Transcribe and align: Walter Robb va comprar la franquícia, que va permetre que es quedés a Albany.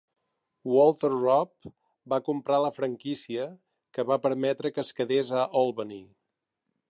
Walter 0.75 1.11
Robb 1.17 1.67
va 2.13 2.19
comprar 2.29 2.57
la 2.63 2.71
franquícia, 2.79 3.45
que 3.97 4.07
va 4.13 4.19
permetre 4.25 4.75
que 4.77 4.83
es 4.87 4.93
quedés 5.01 5.35
a 5.43 5.47
Albany. 5.61 6.01